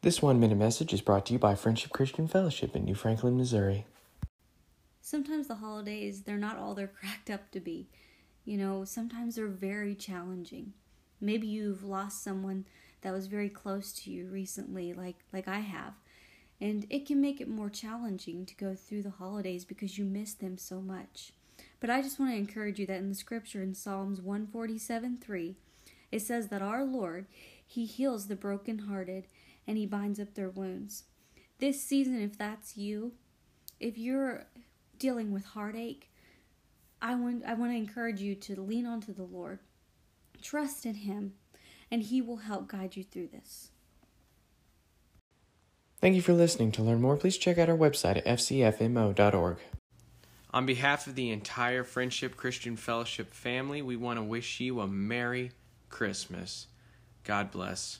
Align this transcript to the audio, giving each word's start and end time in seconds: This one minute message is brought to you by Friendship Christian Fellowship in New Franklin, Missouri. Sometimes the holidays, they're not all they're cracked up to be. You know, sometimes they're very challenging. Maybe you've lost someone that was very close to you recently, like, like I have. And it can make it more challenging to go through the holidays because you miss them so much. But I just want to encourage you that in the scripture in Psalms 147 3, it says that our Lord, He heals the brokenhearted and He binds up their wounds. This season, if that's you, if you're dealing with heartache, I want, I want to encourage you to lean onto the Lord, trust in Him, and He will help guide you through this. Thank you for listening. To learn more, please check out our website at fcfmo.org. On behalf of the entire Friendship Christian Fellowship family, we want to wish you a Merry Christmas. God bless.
This 0.00 0.22
one 0.22 0.38
minute 0.38 0.58
message 0.58 0.92
is 0.92 1.00
brought 1.00 1.26
to 1.26 1.32
you 1.32 1.40
by 1.40 1.56
Friendship 1.56 1.90
Christian 1.90 2.28
Fellowship 2.28 2.76
in 2.76 2.84
New 2.84 2.94
Franklin, 2.94 3.36
Missouri. 3.36 3.84
Sometimes 5.00 5.48
the 5.48 5.56
holidays, 5.56 6.22
they're 6.22 6.36
not 6.36 6.56
all 6.56 6.76
they're 6.76 6.86
cracked 7.00 7.28
up 7.28 7.50
to 7.50 7.58
be. 7.58 7.88
You 8.44 8.58
know, 8.58 8.84
sometimes 8.84 9.34
they're 9.34 9.48
very 9.48 9.96
challenging. 9.96 10.72
Maybe 11.20 11.48
you've 11.48 11.82
lost 11.82 12.22
someone 12.22 12.64
that 13.02 13.12
was 13.12 13.26
very 13.26 13.48
close 13.48 13.92
to 13.94 14.12
you 14.12 14.26
recently, 14.26 14.92
like, 14.92 15.16
like 15.32 15.48
I 15.48 15.58
have. 15.58 15.94
And 16.60 16.86
it 16.90 17.04
can 17.04 17.20
make 17.20 17.40
it 17.40 17.48
more 17.48 17.68
challenging 17.68 18.46
to 18.46 18.54
go 18.54 18.76
through 18.76 19.02
the 19.02 19.10
holidays 19.10 19.64
because 19.64 19.98
you 19.98 20.04
miss 20.04 20.32
them 20.32 20.58
so 20.58 20.80
much. 20.80 21.32
But 21.80 21.90
I 21.90 22.02
just 22.02 22.20
want 22.20 22.30
to 22.30 22.38
encourage 22.38 22.78
you 22.78 22.86
that 22.86 23.00
in 23.00 23.08
the 23.08 23.16
scripture 23.16 23.64
in 23.64 23.74
Psalms 23.74 24.20
147 24.20 25.16
3, 25.16 25.56
it 26.10 26.20
says 26.20 26.48
that 26.48 26.62
our 26.62 26.84
Lord, 26.84 27.26
He 27.66 27.84
heals 27.84 28.26
the 28.26 28.36
brokenhearted 28.36 29.26
and 29.66 29.76
He 29.76 29.86
binds 29.86 30.18
up 30.18 30.34
their 30.34 30.50
wounds. 30.50 31.04
This 31.58 31.82
season, 31.82 32.20
if 32.20 32.38
that's 32.38 32.76
you, 32.76 33.12
if 33.80 33.98
you're 33.98 34.46
dealing 34.98 35.32
with 35.32 35.44
heartache, 35.44 36.10
I 37.00 37.14
want, 37.14 37.44
I 37.44 37.54
want 37.54 37.72
to 37.72 37.76
encourage 37.76 38.20
you 38.20 38.34
to 38.34 38.60
lean 38.60 38.86
onto 38.86 39.12
the 39.12 39.24
Lord, 39.24 39.60
trust 40.42 40.86
in 40.86 40.94
Him, 40.94 41.34
and 41.90 42.02
He 42.02 42.20
will 42.20 42.38
help 42.38 42.68
guide 42.68 42.96
you 42.96 43.04
through 43.04 43.28
this. 43.28 43.70
Thank 46.00 46.14
you 46.14 46.22
for 46.22 46.32
listening. 46.32 46.70
To 46.72 46.82
learn 46.82 47.00
more, 47.00 47.16
please 47.16 47.36
check 47.36 47.58
out 47.58 47.68
our 47.68 47.76
website 47.76 48.18
at 48.18 48.24
fcfmo.org. 48.24 49.58
On 50.50 50.64
behalf 50.64 51.06
of 51.06 51.14
the 51.14 51.30
entire 51.30 51.84
Friendship 51.84 52.36
Christian 52.36 52.76
Fellowship 52.76 53.34
family, 53.34 53.82
we 53.82 53.96
want 53.96 54.18
to 54.18 54.22
wish 54.22 54.60
you 54.60 54.80
a 54.80 54.86
Merry 54.86 55.50
Christmas. 55.88 56.66
God 57.24 57.50
bless. 57.50 57.98